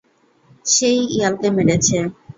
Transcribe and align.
সে-ই 0.65 1.01
ইয়ালকে 1.15 1.47
মেরেছে। 1.55 1.97